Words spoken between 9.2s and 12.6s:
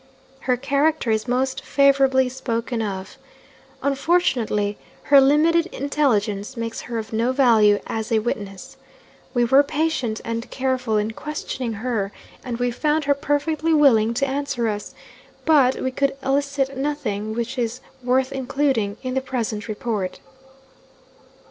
We were patient and careful in questioning her, and